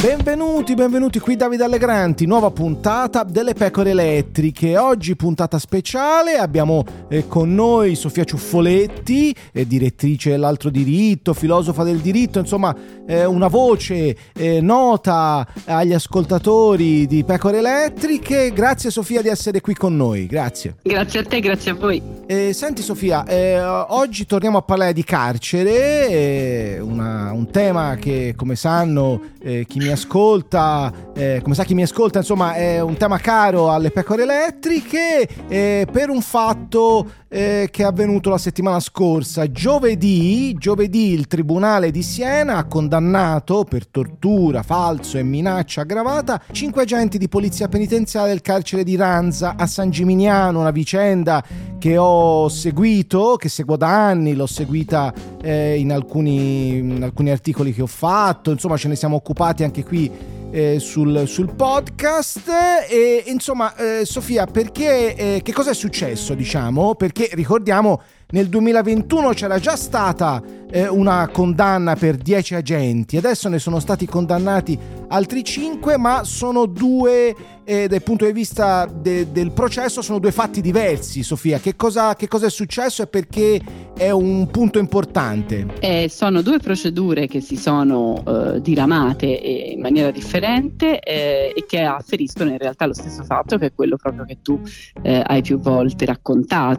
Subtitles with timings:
[0.00, 4.78] Benvenuti, benvenuti qui Davide Allegranti, nuova puntata delle pecore elettriche.
[4.78, 11.98] Oggi puntata speciale, abbiamo eh, con noi Sofia Ciuffoletti, eh, direttrice dell'altro diritto, filosofa del
[11.98, 12.74] diritto, insomma
[13.06, 18.54] eh, una voce eh, nota agli ascoltatori di pecore elettriche.
[18.54, 20.76] Grazie Sofia di essere qui con noi, grazie.
[20.82, 22.02] Grazie a te, grazie a voi.
[22.26, 28.56] Eh, senti Sofia, eh, oggi torniamo a parlare di carcere, una, un tema che come
[28.56, 33.70] sanno chi mi ascolta, eh, come sa chi mi ascolta, insomma è un tema caro
[33.70, 39.50] alle pecore elettriche eh, per un fatto eh, che è avvenuto la settimana scorsa.
[39.50, 46.82] Giovedì, giovedì il Tribunale di Siena ha condannato per tortura, falso e minaccia aggravata cinque
[46.82, 51.42] agenti di polizia penitenziaria del carcere di Ranza a San Gimignano, una vicenda
[51.78, 57.72] che ho seguito, che seguo da anni, l'ho seguita eh, in, alcuni, in alcuni articoli
[57.72, 60.10] che ho fatto, insomma ce ne siamo occupati anche qui
[60.50, 62.48] eh, sul, sul, podcast.
[62.88, 66.34] E insomma, eh, Sofia, perché eh, che cosa è successo?
[66.34, 73.48] Diciamo, perché ricordiamo nel 2021 c'era già stata eh, una condanna per 10 agenti, adesso
[73.48, 79.32] ne sono stati condannati altri 5, ma sono due, eh, dal punto di vista de-
[79.32, 81.58] del processo, sono due fatti diversi, Sofia.
[81.58, 83.60] Che cosa, che cosa, è successo e perché
[83.96, 85.66] è un punto importante?
[85.80, 91.82] Eh, sono due procedure che si sono eh, diramate in maniera differente eh, e che
[91.82, 94.60] afferiscono in realtà lo stesso fatto che è quello proprio che tu
[95.02, 96.78] eh, hai più volte raccontato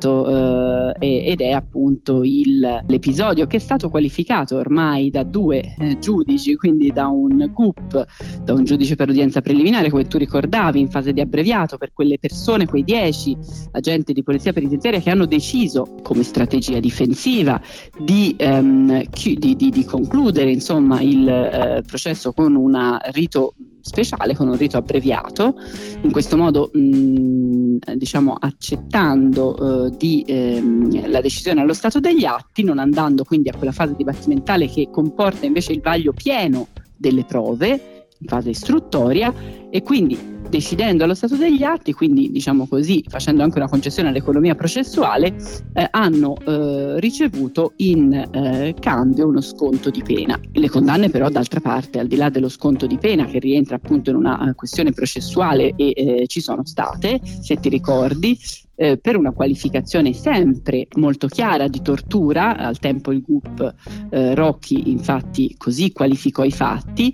[1.00, 6.92] ed è appunto il, l'episodio che è stato qualificato ormai da due eh, giudici, quindi
[6.92, 8.06] da un GUP,
[8.44, 12.18] da un giudice per udienza preliminare, come tu ricordavi, in fase di abbreviato, per quelle
[12.20, 13.38] persone, quei dieci
[13.72, 17.62] agenti di polizia penitenziaria che hanno deciso come strategia difensiva
[18.00, 24.36] di, ehm, chi, di, di, di concludere insomma, il eh, processo con un rito speciale
[24.36, 25.56] con un rito abbreviato,
[26.02, 32.26] in questo modo mh, mm, diciamo accettando eh, di, ehm, la decisione allo stato degli
[32.26, 37.24] atti, non andando quindi a quella fase dibattimentale che comporta invece il vaglio pieno delle
[37.24, 39.34] prove fase istruttoria
[39.70, 44.54] e quindi decidendo allo stato degli atti, quindi diciamo così, facendo anche una concessione all'economia
[44.54, 45.34] processuale,
[45.74, 50.38] eh, hanno eh, ricevuto in eh, cambio uno sconto di pena.
[50.52, 54.10] Le condanne però d'altra parte, al di là dello sconto di pena che rientra appunto
[54.10, 58.38] in una uh, questione processuale e eh, ci sono state, se ti ricordi,
[58.76, 63.74] eh, per una qualificazione sempre molto chiara di tortura, al tempo il GUP
[64.10, 67.14] eh, Rocchi infatti così qualificò i fatti,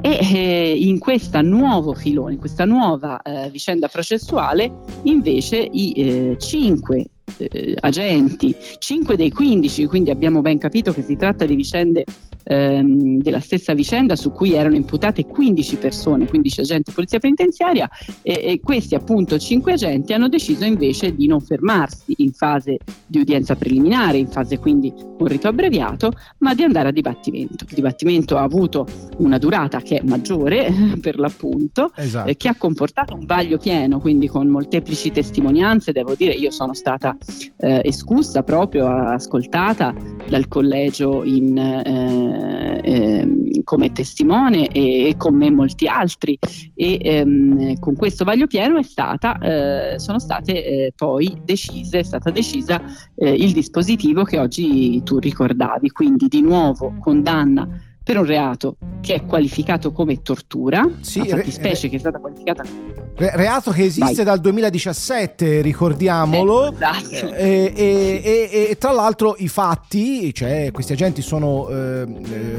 [0.00, 4.70] e eh, in questo nuovo filone, in questa nuova eh, vicenda processuale,
[5.04, 7.06] invece i eh, cinque
[7.38, 12.04] eh, agenti, 5 dei 15, quindi abbiamo ben capito che si tratta di vicende
[12.46, 17.88] ehm, della stessa vicenda su cui erano imputate 15 persone, 15 agenti di polizia penitenziaria
[18.22, 23.18] e, e questi appunto 5 agenti hanno deciso invece di non fermarsi in fase di
[23.18, 27.64] udienza preliminare, in fase quindi un rito abbreviato, ma di andare a dibattimento.
[27.68, 28.86] Il dibattimento ha avuto
[29.18, 32.28] una durata che è maggiore per l'appunto, esatto.
[32.28, 36.74] eh, che ha comportato un vaglio pieno, quindi con molteplici testimonianze, devo dire io sono
[36.74, 37.15] stata
[37.58, 39.94] eh, escussa proprio, ascoltata
[40.28, 46.38] dal collegio in, eh, eh, come testimone e, e, con me molti altri.
[46.74, 52.02] E ehm, con questo vaglio pieno è stata, eh, sono state eh, poi decise, è
[52.02, 52.80] stata decisa
[53.14, 57.68] eh, il dispositivo che oggi tu ricordavi, quindi di nuovo condanna
[58.06, 62.20] per un reato che è qualificato come tortura, sì, una fattispecie re, che è stata
[62.20, 64.24] qualificata re, reato che esiste Vai.
[64.24, 66.68] dal 2017, ricordiamolo.
[66.68, 67.34] Eh, esatto.
[67.34, 72.04] e, e, e, e, tra l'altro i fatti, cioè questi agenti sono eh,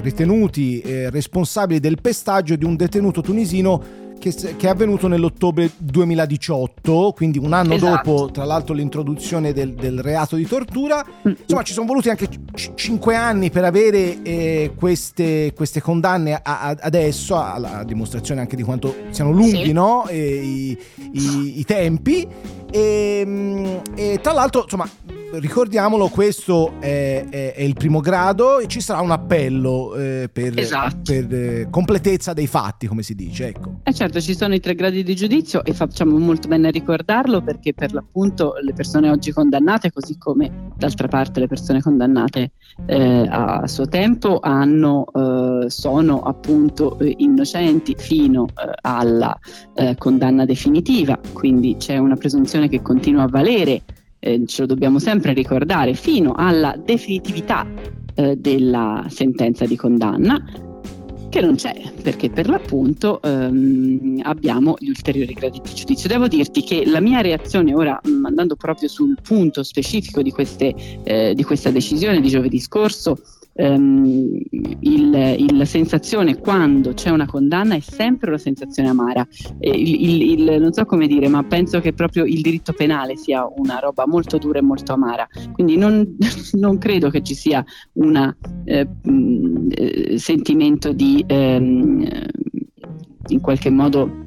[0.01, 7.13] ritenuti eh, responsabili del pestaggio di un detenuto tunisino che, che, è avvenuto nell'ottobre 2018,
[7.15, 8.11] quindi un anno esatto.
[8.11, 11.05] dopo, tra l'altro, l'introduzione del, del, reato di tortura.
[11.23, 16.41] Insomma, ci sono voluti anche c- cinque anni per avere eh, queste, queste, condanne a,
[16.43, 19.71] a, adesso, a, dimostrazione anche di quanto siano lunghi sì.
[19.71, 20.05] no?
[20.09, 20.77] i,
[21.11, 22.27] i, i, tempi.
[22.71, 24.89] E, ehm, e, tra l'altro, insomma,
[25.33, 30.57] ricordiamolo, questo è, è, è, il primo grado e ci sarà un appello eh, per,
[30.57, 30.97] esatto.
[31.03, 33.47] per eh, completezza dei fatti, come si dice.
[33.47, 33.79] Ecco.
[33.83, 37.41] Eh certo, ci sono i tre gradi di giudizio e facciamo molto bene a ricordarlo
[37.41, 42.51] perché per l'appunto le persone oggi condannate, così come d'altra parte le persone condannate
[42.85, 48.47] eh, a suo tempo, hanno, eh, sono appunto innocenti fino
[48.81, 49.37] alla
[49.97, 53.83] condanna definitiva, quindi c'è una presunzione che continua a valere
[54.19, 57.65] eh, ce lo dobbiamo sempre ricordare, fino alla definitività
[58.15, 60.43] eh, della sentenza di condanna,
[61.29, 66.09] che non c'è, perché per l'appunto ehm, abbiamo gli ulteriori gradi di giudizio.
[66.09, 70.73] Devo dirti che la mia reazione ora, mm, andando proprio sul punto specifico di, queste,
[71.03, 73.19] eh, di questa decisione di giovedì scorso,
[73.59, 79.27] Il, il, la sensazione quando c'è una condanna è sempre una sensazione amara.
[79.59, 83.79] Il, il, non so come dire, ma penso che proprio il diritto penale sia una
[83.79, 85.27] roba molto dura e molto amara.
[85.53, 86.17] Quindi non,
[86.53, 88.87] non credo che ci sia un eh,
[89.69, 92.07] eh, sentimento di ehm,
[93.29, 94.26] in qualche modo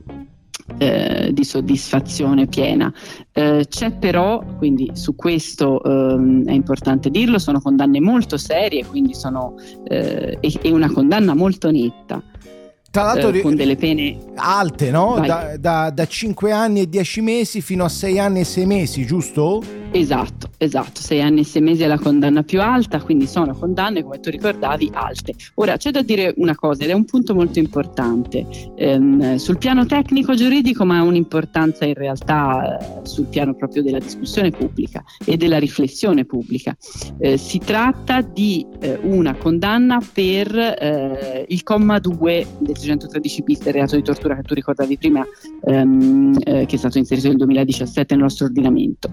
[0.81, 2.91] eh, di soddisfazione piena.
[3.33, 9.15] Eh, c'è però, quindi su questo ehm, è importante dirlo, sono condanne molto serie, quindi
[9.15, 12.23] sono, eh, è, una condanna molto netta.
[12.91, 15.23] Tra l'altro, eh, con delle pene alte, no?
[15.25, 19.05] Da, da, da, 5 anni e 10 mesi fino a 6 anni e 6 mesi,
[19.05, 19.63] giusto?
[19.93, 24.05] Esatto, esatto, 6 anni e 6 mesi è la condanna più alta, quindi sono condanne,
[24.05, 25.35] come tu ricordavi, alte.
[25.55, 28.47] Ora c'è da dire una cosa, ed è un punto molto importante,
[28.77, 34.51] ehm, sul piano tecnico-giuridico, ma ha un'importanza in realtà eh, sul piano proprio della discussione
[34.51, 36.77] pubblica e della riflessione pubblica.
[37.19, 43.63] Eh, si tratta di eh, una condanna per eh, il comma 2 del 613 bis
[43.63, 45.27] del reato di tortura che tu ricordavi prima,
[45.65, 49.11] ehm, eh, che è stato inserito nel 2017 nel nostro ordinamento.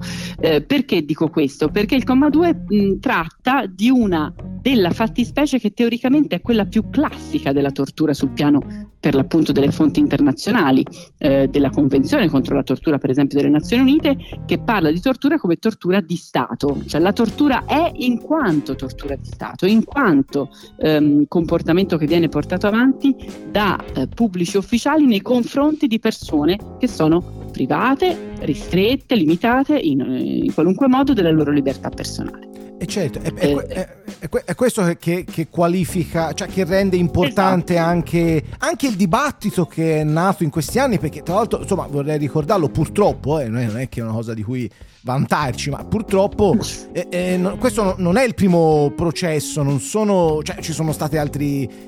[0.68, 1.70] Perché dico questo?
[1.70, 4.32] Perché il comma 2 mh, tratta di una
[4.62, 9.72] della fattispecie che teoricamente è quella più classica della tortura sul piano per l'appunto delle
[9.72, 10.86] fonti internazionali,
[11.18, 15.38] eh, della Convenzione contro la tortura per esempio delle Nazioni Unite, che parla di tortura
[15.38, 20.50] come tortura di Stato, cioè la tortura è in quanto tortura di Stato, in quanto
[20.78, 23.16] ehm, comportamento che viene portato avanti
[23.50, 30.54] da eh, pubblici ufficiali nei confronti di persone che sono private, ristrette, limitate in, in
[30.54, 32.47] qualunque modo della loro libertà personale.
[32.80, 33.88] E certo, è, è,
[34.20, 37.90] è, è questo che, che, qualifica, cioè che rende importante esatto.
[37.90, 42.20] anche, anche, il dibattito che è nato in questi anni, perché tra l'altro, insomma, vorrei
[42.20, 44.70] ricordarlo, purtroppo, eh, non è che è una cosa di cui
[45.08, 46.58] vantarci, ma purtroppo
[46.92, 51.18] eh, eh, no, questo non è il primo processo, non sono, cioè, ci sono state
[51.18, 51.46] altre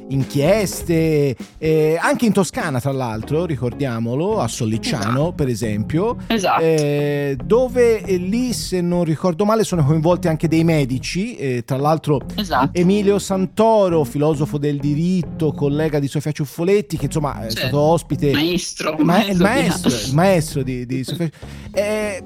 [0.08, 5.34] inchieste, eh, anche in Toscana tra l'altro, ricordiamolo, a Sollicciano esatto.
[5.34, 6.62] per esempio, esatto.
[6.62, 11.78] Eh, dove eh, lì se non ricordo male sono coinvolti anche dei medici, eh, tra
[11.78, 12.78] l'altro esatto.
[12.78, 18.32] Emilio Santoro, filosofo del diritto, collega di Sofia Ciuffoletti, che insomma è stato ospite...
[18.32, 18.96] Maestro.
[18.98, 21.30] Ma, maestro, il maestro, il maestro di, di Sofia...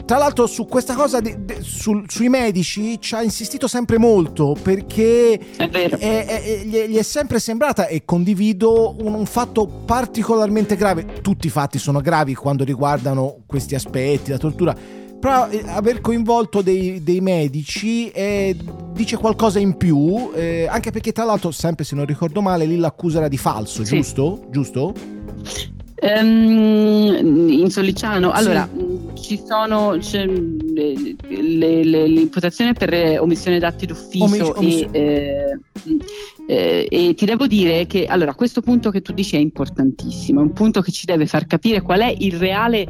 [0.06, 4.56] tra l'altro su questa cosa di, di, sul, sui medici ci ha insistito sempre molto
[4.62, 10.76] perché è è, è, gli, gli, è sempre sembrata, e condivido, un, un, fatto particolarmente
[10.76, 11.22] grave.
[11.22, 15.02] Tutti i fatti sono gravi quando riguardano questi aspetti, la tortura.
[15.24, 18.58] Però eh, aver coinvolto dei, dei medici eh,
[18.92, 22.76] dice qualcosa in più, eh, anche perché tra l'altro, sempre se non ricordo male, lì
[22.76, 23.96] l'accusa era di falso, sì.
[23.96, 24.48] giusto?
[24.52, 24.94] Giusto?
[26.02, 28.70] Um, in Solliciano, allora
[29.14, 29.24] sì.
[29.24, 35.58] ci sono le, le, le, l'imputazione per omissione d'atti d'ufficio Omis- omiss- e,
[36.48, 40.42] eh, eh, e, ti devo dire che allora questo punto che tu dici è importantissimo,
[40.42, 42.86] è un punto che ci deve far capire qual è il reale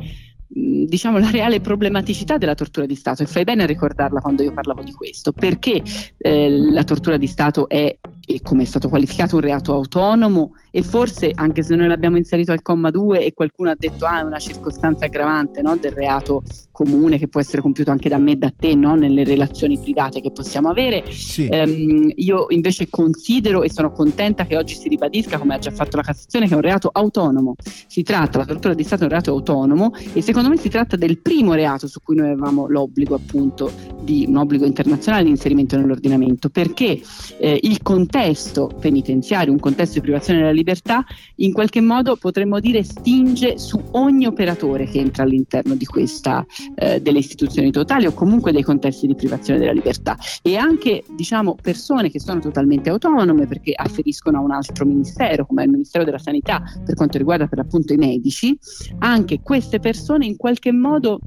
[0.85, 4.53] diciamo la reale problematicità della tortura di Stato e fai bene a ricordarla quando io
[4.53, 5.81] parlavo di questo perché
[6.17, 7.97] eh, la tortura di Stato è
[8.41, 12.61] come è stato qualificato un reato autonomo e forse anche se noi l'abbiamo inserito al
[12.61, 17.17] comma 2 e qualcuno ha detto ah è una circostanza aggravante no, del reato comune
[17.17, 20.31] che può essere compiuto anche da me e da te no, nelle relazioni private che
[20.31, 21.47] possiamo avere sì.
[21.47, 25.97] ehm, io invece considero e sono contenta che oggi si ribadisca come ha già fatto
[25.97, 27.55] la Cassazione che è un reato autonomo
[27.87, 30.95] si tratta, la tortura di Stato è un reato autonomo e secondo me si tratta
[30.95, 33.69] del primo reato su cui noi avevamo l'obbligo appunto
[34.01, 37.01] di un obbligo internazionale di inserimento nell'ordinamento perché
[37.37, 41.03] eh, il contesto penitenziario un contesto di privazione della libertà
[41.37, 47.01] in qualche modo potremmo dire stinge su ogni operatore che entra all'interno di questa eh,
[47.01, 50.17] delle istituzioni totali o comunque dei contesti di privazione della libertà.
[50.41, 55.63] E anche diciamo persone che sono totalmente autonome perché afferiscono a un altro ministero come
[55.63, 58.57] il Ministero della Sanità per quanto riguarda per l'appunto i medici
[58.99, 61.19] anche queste persone in qualche modo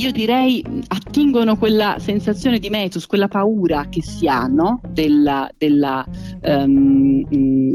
[0.00, 4.80] io direi attingono quella sensazione di metus, quella paura che si ha no?
[4.88, 6.06] della, della,
[6.42, 7.22] um,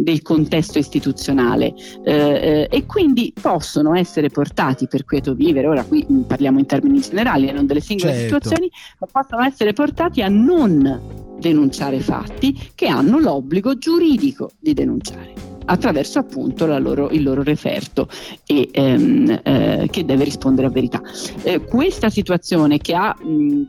[0.01, 1.67] del contesto istituzionale
[2.03, 6.99] uh, uh, e quindi possono essere portati per quieto vivere, ora qui parliamo in termini
[6.99, 8.25] generali e non delle singole certo.
[8.25, 15.54] situazioni, ma possono essere portati a non denunciare fatti che hanno l'obbligo giuridico di denunciare
[15.65, 18.07] attraverso appunto loro, il loro referto
[18.45, 21.01] e, ehm, eh, che deve rispondere a verità.
[21.43, 23.63] Eh, questa situazione che ha mh,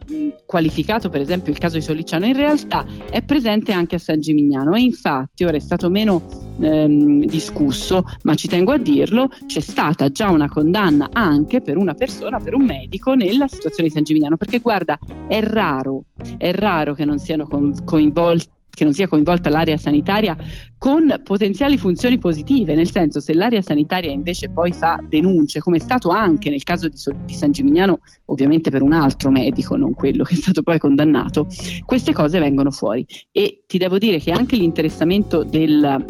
[0.47, 4.75] qualificato per esempio il caso di Sollicciano in realtà è presente anche a San Gimignano
[4.75, 6.23] e infatti ora è stato meno
[6.61, 11.95] ehm, discusso ma ci tengo a dirlo c'è stata già una condanna anche per una
[11.95, 14.99] persona, per un medico nella situazione di San Gimignano perché guarda
[15.29, 16.05] è raro,
[16.37, 17.49] è raro che non siano
[17.85, 20.37] coinvolti che non sia coinvolta l'area sanitaria
[20.77, 25.81] con potenziali funzioni positive, nel senso se l'area sanitaria invece poi fa denunce, come è
[25.81, 30.25] stato anche nel caso di, di San Gimignano, ovviamente per un altro medico, non quello
[30.25, 31.47] che è stato poi condannato,
[31.87, 33.07] queste cose vengono fuori.
[33.33, 36.05] E ti devo dire che anche l'interessamento del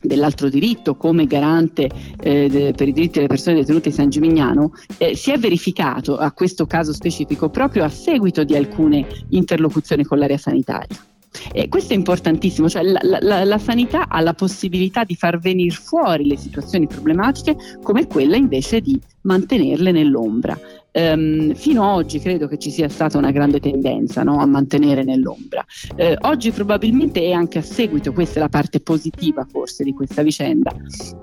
[0.00, 1.90] dell'altro diritto come garante
[2.20, 6.16] eh, de, per i diritti delle persone detenute in San Gimignano eh, si è verificato
[6.16, 10.96] a questo caso specifico proprio a seguito di alcune interlocuzioni con l'area sanitaria.
[11.52, 15.74] E questo è importantissimo, cioè la, la, la, sanità ha la possibilità di far venire
[15.74, 20.58] fuori le situazioni problematiche come quella invece di mantenerle nell'ombra
[20.98, 25.04] ehm, fino ad oggi credo che ci sia stata una grande tendenza no, a mantenere
[25.04, 25.64] nell'ombra.
[25.94, 30.22] Eh, oggi probabilmente è anche a seguito, questa è la parte positiva forse di questa
[30.22, 30.74] vicenda,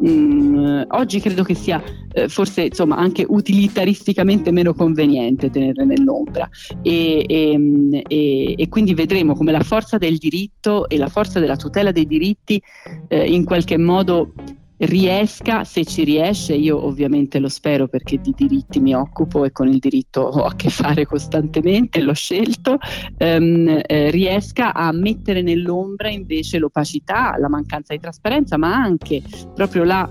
[0.06, 1.82] mm, oggi credo che sia
[2.14, 6.50] eh, forse insomma anche utilitaristicamente meno conveniente tenerle nell'ombra
[6.82, 11.58] e, e, e, e, quindi vedremo come la forza del diritto e la forza della
[11.58, 12.62] tutela dei diritti
[13.08, 14.34] eh, in qualche modo
[14.78, 19.68] riesca, se ci riesce, io ovviamente lo spero perché di diritti mi occupo e con
[19.68, 22.78] il diritto ho a che fare costantemente, l'ho scelto,
[23.18, 29.22] ehm, eh, riesca a mettere nell'ombra invece l'opacità, la mancanza di trasparenza, ma anche
[29.54, 30.10] proprio la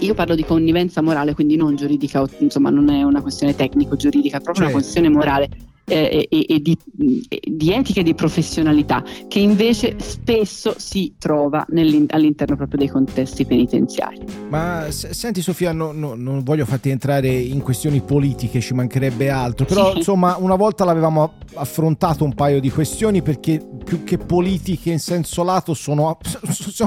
[0.00, 4.40] io parlo di connivenza morale, quindi non giuridica, insomma non è una questione tecnico-giuridica, è
[4.40, 4.72] proprio certo.
[4.72, 5.48] una questione morale
[5.92, 12.56] eh, e, e di, di, etica e di professionalità che invece spesso si trova all'interno
[12.56, 14.20] proprio dei contesti penitenziari.
[14.48, 19.66] Ma senti Sofia, no, no, non voglio farti entrare in questioni politiche, ci mancherebbe altro,
[19.66, 19.98] però sì.
[19.98, 25.42] insomma una volta l'avevamo affrontato un paio di questioni perché più che politiche in senso
[25.42, 26.16] lato sono,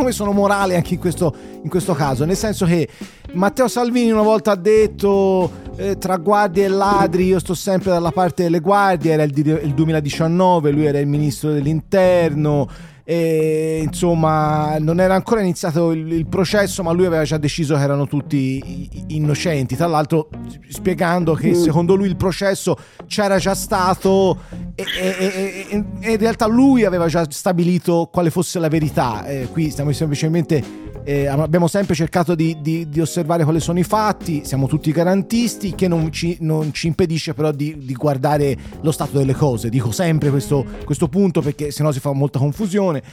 [0.03, 2.89] me sono morali anche in questo, in questo caso, nel senso che
[3.35, 8.11] Matteo Salvini una volta ha detto eh, tra guardie e ladri io sto sempre dalla
[8.11, 12.67] parte delle guardie, era il, il 2019, lui era il ministro dell'interno
[13.07, 17.81] e insomma non era ancora iniziato il, il, processo ma lui aveva già deciso che
[17.81, 20.27] erano tutti innocenti tra l'altro
[20.69, 21.53] spiegando che mm.
[21.53, 22.75] secondo lui il processo
[23.05, 24.39] c'era già stato
[24.73, 29.49] e, e, e, e in realtà lui aveva già stabilito quale fosse la verità eh,
[29.51, 34.43] qui stiamo semplicemente eh, abbiamo sempre cercato di, di, di, osservare quali sono i fatti,
[34.43, 39.19] siamo tutti garantisti, che non ci, non ci impedisce però di, di, guardare lo stato
[39.19, 39.69] delle cose.
[39.69, 43.03] Dico sempre questo, questo punto perché sennò si fa molta confusione.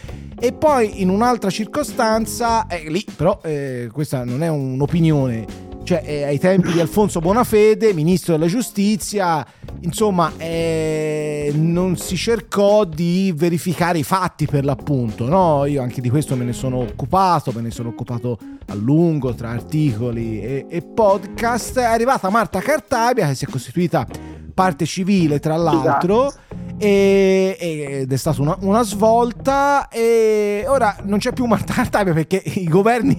[0.41, 6.23] E poi in un'altra circostanza, eh, lì però eh, questa non è un'opinione, cioè eh,
[6.23, 9.47] ai tempi di Alfonso Bonafede, ministro della giustizia,
[9.81, 11.22] insomma, eh,
[11.55, 15.65] non si cercò di verificare i fatti per l'appunto, no?
[15.67, 19.51] Io anche di questo me ne sono occupato, me ne sono occupato a lungo tra
[19.51, 21.79] articoli e, e podcast.
[21.79, 24.07] È arrivata Marta Cartabia che si è costituita
[24.53, 26.77] parte civile tra l'altro esatto.
[26.79, 32.43] e, ed è stata una, una, svolta e ora non c'è più Marta Cartabia perché
[32.45, 33.17] i governi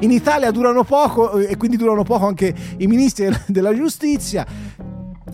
[0.00, 4.46] in Italia durano poco e quindi durano poco anche i ministri della giustizia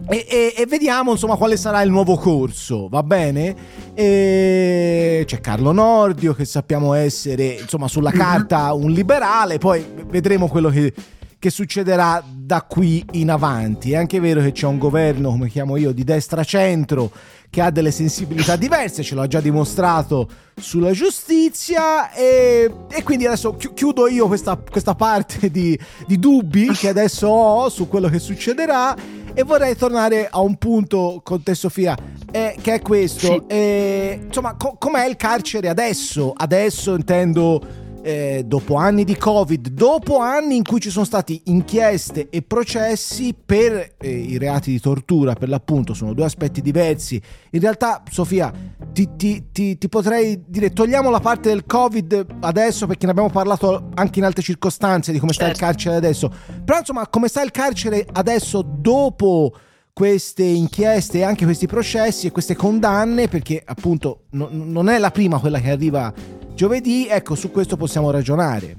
[0.08, 3.56] e, e, e, vediamo insomma quale sarà il nuovo corso, va bene?
[3.92, 10.68] E c'è Carlo Nordio che sappiamo essere insomma sulla carta un liberale, poi vedremo quello
[10.68, 10.94] che,
[11.38, 13.92] che succederà da qui in avanti.
[13.92, 17.10] È anche vero che c'è un governo, come chiamo io, di destra-centro
[17.50, 23.56] che ha delle sensibilità diverse, ce l'ha già dimostrato sulla giustizia e, e quindi adesso
[23.56, 28.94] chiudo io questa, questa parte di, di dubbi che adesso ho su quello che succederà
[29.38, 31.94] e vorrei tornare a un punto con te, Sofia,
[32.30, 33.26] eh, che è questo.
[33.26, 33.42] Sì.
[33.48, 36.32] Eh, insomma, co- com'è il carcere adesso?
[36.34, 37.60] Adesso intendo
[38.06, 43.34] eh, dopo anni di Covid, dopo anni in cui ci sono stati inchieste e processi
[43.34, 47.20] per eh, i reati di tortura, per l'appunto, sono due aspetti diversi.
[47.50, 48.52] In realtà, Sofia,
[48.92, 53.30] ti, ti, ti, ti potrei dire, togliamo la parte del Covid adesso perché ne abbiamo
[53.30, 55.56] parlato anche in altre circostanze di come certo.
[55.56, 55.90] sta il certo.
[55.90, 59.52] carcere adesso, però insomma, come sta il carcere adesso dopo
[59.92, 65.10] queste inchieste e anche questi processi e queste condanne, perché appunto no, non è la
[65.10, 66.12] prima quella che arriva
[66.56, 68.76] giovedì, ecco su questo possiamo ragionare.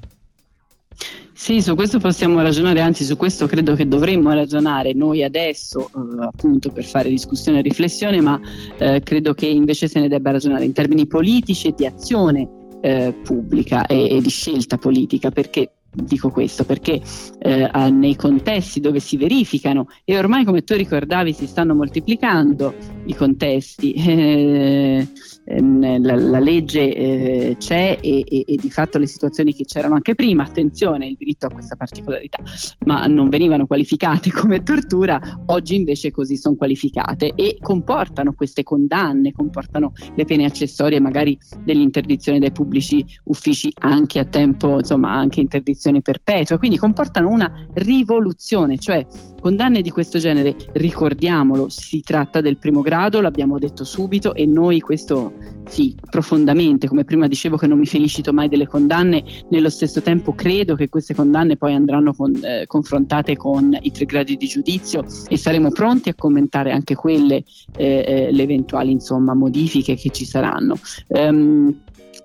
[1.31, 6.25] Sì, su questo possiamo ragionare, anzi su questo credo che dovremmo ragionare noi adesso, eh,
[6.25, 8.39] appunto per fare discussione e riflessione, ma
[8.79, 12.50] eh, credo che invece se ne debba ragionare in termini politici e di azione
[12.81, 15.74] eh, pubblica e, e, di scelta politica, perché
[16.04, 16.63] dico questo?
[16.63, 17.01] Perché
[17.39, 22.74] eh, nei contesti dove si verificano, e ormai come tu ricordavi si stanno moltiplicando
[23.06, 25.08] i contesti, eh,
[25.50, 29.96] Ehm, la, la, legge eh, c'è e, e, e, di fatto le situazioni che c'erano
[29.96, 32.39] anche prima, attenzione, il diritto a questa particolarità,
[32.86, 39.32] ma non venivano qualificate come tortura, oggi invece così sono qualificate e comportano queste condanne,
[39.32, 45.87] comportano le pene accessorie magari dell'interdizione dai pubblici uffici anche a tempo, insomma anche interdizione
[46.01, 49.06] perpetua, quindi comportano una rivoluzione, cioè
[49.39, 54.79] condanne di questo genere, ricordiamolo, si tratta del primo grado, l'abbiamo detto subito e noi
[54.79, 55.34] questo
[55.67, 60.34] sì, profondamente, come prima dicevo che non mi felicito mai delle condanne, nello stesso tempo
[60.34, 65.06] credo che queste condanne poi andranno con, eh, confrontate con i tre gradi di giudizio
[65.27, 67.44] e saremo pronti a commentare anche quelle,
[67.75, 70.77] eh, eh le eventuali insomma, modifiche che ci saranno.
[71.08, 71.75] Um,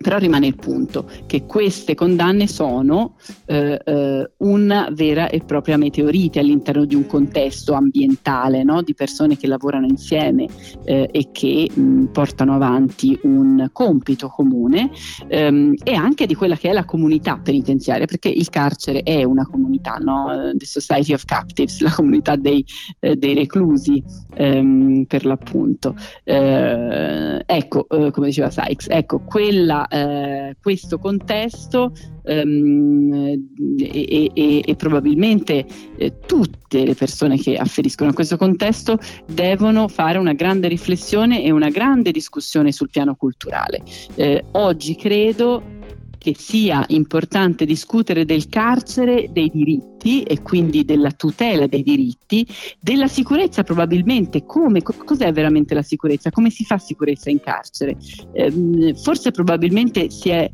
[0.03, 3.17] però rimane il punto che queste condanne sono
[3.47, 8.83] eh, eh, una vera e propria meteorite all'interno di un contesto ambientale no?
[8.83, 10.47] di persone che lavorano insieme
[10.85, 14.91] eh, e che mh, portano avanti un compito comune
[15.29, 19.47] ehm, e anche di quella che è la comunità penitenziaria, perché il carcere è una
[19.47, 20.53] comunità, no?
[20.55, 22.65] The Society of Captives, la comunità dei,
[23.01, 24.03] eh, dei reclusi
[24.35, 25.95] ehm, per l'appunto.
[26.25, 31.93] Eh, ecco, eh, come diceva Sykes, ecco, quella eh, questo contesto
[32.25, 33.13] ehm,
[33.79, 35.67] e, e, e, probabilmente
[35.99, 41.51] eh, tutte le persone che afferiscono a questo contesto devono fare una grande riflessione e
[41.51, 43.83] una grande discussione sul piano culturale.
[44.15, 45.72] Eh, oggi credo
[46.23, 52.47] che sia importante discutere del carcere, dei diritti e quindi della tutela dei diritti,
[52.79, 57.97] della sicurezza probabilmente, come, cos'è veramente la sicurezza, come si fa sicurezza in carcere.
[58.35, 60.49] Eh, forse probabilmente si, è,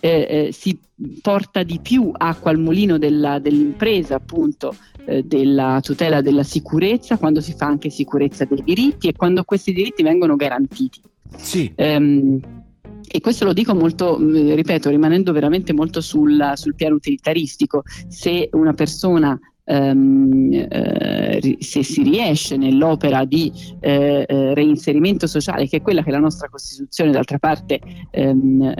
[0.00, 0.78] eh, eh, si
[1.22, 4.76] porta di più acqua al mulino della, dell'impresa appunto
[5.06, 9.72] eh, della tutela della sicurezza quando si fa anche sicurezza dei diritti e quando questi
[9.72, 11.00] diritti vengono garantiti.
[11.34, 11.72] Sì.
[11.76, 12.63] Um,
[13.14, 18.48] e questo lo dico molto, mm, ripeto, rimanendo veramente molto sul, sul piano utilitaristico, se
[18.52, 23.50] una persona Um, uh, se si riesce nell'opera di
[23.80, 27.80] uh, uh, reinserimento sociale, che è quella che la nostra Costituzione d'altra parte
[28.12, 28.70] um,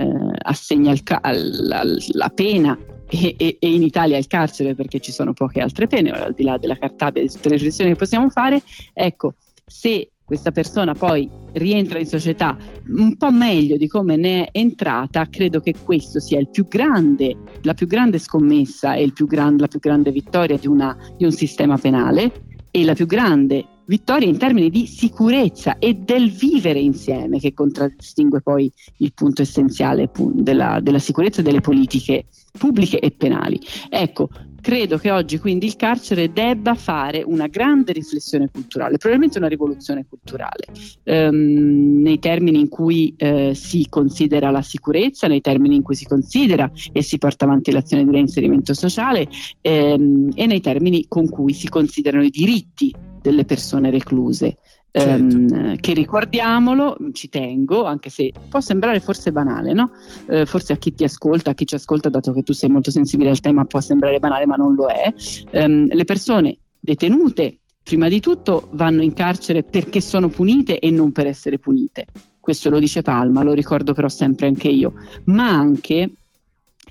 [0.42, 5.32] assegna ca- la, la, pena e, e, e, in Italia il carcere perché ci sono
[5.32, 8.60] poche altre pene, al di là della cartabia di tutte le riflessioni che possiamo fare,
[8.92, 12.56] ecco, se questa persona poi rientra in società
[12.88, 17.74] un po' meglio di come ne è entrata, credo che questo sia più grande, la
[17.74, 21.76] più grande scommessa e più gran, la più grande vittoria di, una, di un sistema
[21.76, 22.32] penale
[22.70, 28.40] e la più grande vittoria in termini di sicurezza e del vivere insieme che contraddistingue
[28.40, 32.24] poi il punto essenziale della, della sicurezza delle politiche
[32.58, 33.60] pubbliche e penali.
[33.90, 34.28] Ecco,
[34.64, 40.06] credo che oggi quindi il carcere debba fare una grande riflessione culturale, probabilmente una rivoluzione
[40.08, 40.64] culturale,
[41.02, 46.06] ehm, nei termini in cui eh, si considera la sicurezza, nei termini in cui si
[46.06, 49.28] considera e si porta avanti l'azione di reinserimento sociale
[49.60, 54.58] ehm, e nei termini con cui si considerano i diritti delle persone recluse.
[54.90, 55.36] Certo.
[55.36, 59.90] Ehm, che ricordiamolo, ci tengo, anche se può sembrare forse banale, no?
[60.28, 62.90] Eh, forse a chi ti ascolta, a chi ci ascolta, dato che tu sei molto
[62.90, 65.12] sensibile al tema, può sembrare banale, ma non lo è.
[65.50, 71.12] Ehm, le persone detenute, prima di tutto, vanno in carcere perché sono punite e non
[71.12, 72.04] per essere punite.
[72.38, 74.92] Questo lo dice Palma, lo ricordo però sempre anche io,
[75.24, 76.10] ma anche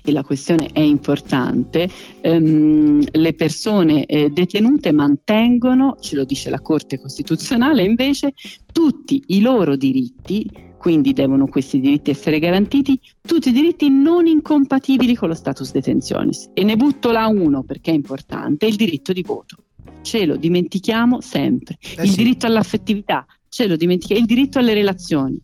[0.06, 1.88] e la questione è importante,
[2.20, 8.34] ehm, le persone eh, detenute mantengono, ce lo dice la Corte Costituzionale, invece
[8.70, 15.14] tutti i loro diritti, quindi devono questi diritti essere garantiti, tutti i diritti non incompatibili
[15.14, 16.50] con lo status detentionis.
[16.52, 19.56] E ne butto là uno perché è importante, il diritto di voto.
[20.02, 21.78] Ce lo dimentichiamo sempre.
[21.96, 22.16] Eh il sì.
[22.16, 25.40] diritto all'affettività, ce lo dimentichiamo, il diritto alle relazioni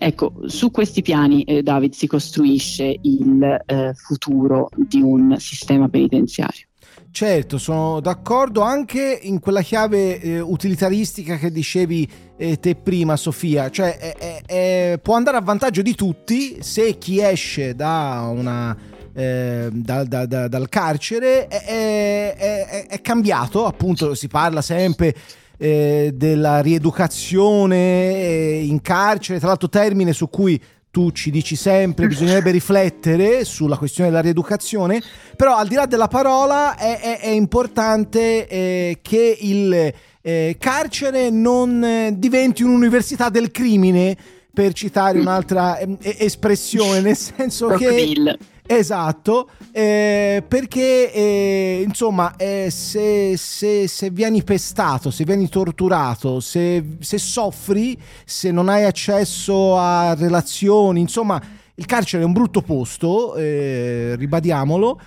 [0.00, 6.66] Ecco, su questi piani, eh, David, si costruisce il eh, futuro di un sistema penitenziario.
[7.10, 13.70] Certo, sono d'accordo anche in quella chiave eh, utilitaristica che dicevi eh, te prima, Sofia,
[13.70, 18.76] cioè è, è, può andare a vantaggio di tutti se chi esce da una,
[19.12, 25.12] eh, da, da, da, dal carcere è, è, cambiato, appunto si parla sempre
[25.58, 27.76] eh, della rieducazione
[28.14, 33.76] eh, in carcere, tra l'altro termine su cui tu ci dici sempre bisognerebbe riflettere sulla
[33.76, 35.02] questione della rieducazione,
[35.36, 41.30] però al di là della parola è, è, è importante eh, che il eh, carcere
[41.30, 44.16] non eh, diventi un'università del crimine,
[44.58, 48.36] per citare un'altra eh, espressione, nel senso che...
[48.70, 56.98] Esatto, eh, perché eh, insomma eh, se, se, se, vieni pestato, se vieni torturato, se,
[57.00, 61.40] se, soffri, se non hai accesso a relazioni, insomma
[61.76, 65.00] il carcere è un brutto posto, eh, ribadiamolo,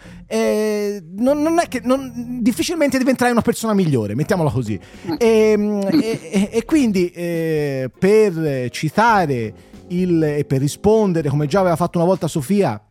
[1.17, 4.79] non, non, è che non, difficilmente diventerai una persona migliore, mettiamola così.
[5.19, 9.53] Ehm, e, e, e, quindi eh, per citare
[9.89, 12.81] il, e per rispondere, come già aveva fatto una volta Sofia,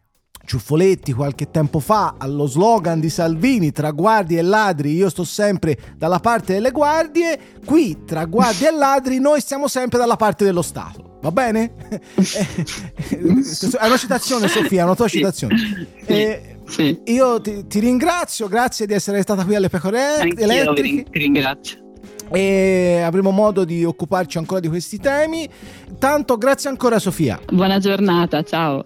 [0.44, 5.78] Ciuffoletti qualche tempo fa allo slogan di Salvini tra guardie e ladri io sto sempre
[5.96, 10.62] dalla parte delle guardie qui tra guardie e ladri noi stiamo sempre dalla parte dello
[10.62, 11.18] Stato.
[11.20, 11.72] Va bene?
[12.16, 15.56] è una citazione Sofia, è una tua citazione.
[15.58, 17.00] Sì, eh, sì.
[17.04, 21.04] io ti, ti, ringrazio grazie di essere stata qui alle pecore elettriche.
[21.10, 21.88] ti ringrazio.
[22.32, 25.48] E avremo modo di occuparci ancora di questi temi.
[25.98, 27.38] Tanto grazie ancora Sofia.
[27.52, 28.78] Buona giornata ciao